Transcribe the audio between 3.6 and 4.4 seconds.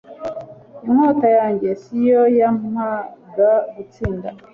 gutsinda